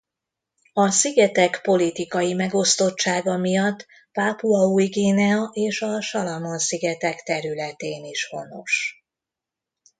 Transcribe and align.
A 0.73 0.89
szigetek 0.91 1.61
politikai 1.61 2.33
megosztottsága 2.33 3.37
miatt 3.37 3.87
Pápua 4.11 4.65
Új-Guinea 4.67 5.49
és 5.53 5.81
a 5.81 6.01
Salamon-szigetek 6.01 7.23
területén 7.23 8.03
is 8.05 8.27
honos. 8.27 9.03